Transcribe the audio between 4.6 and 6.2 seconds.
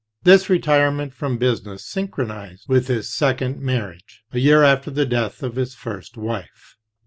after the death of his first